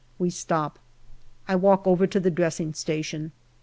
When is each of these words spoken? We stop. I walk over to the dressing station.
We 0.17 0.31
stop. 0.31 0.79
I 1.47 1.55
walk 1.55 1.85
over 1.85 2.07
to 2.07 2.19
the 2.19 2.31
dressing 2.31 2.73
station. 2.73 3.33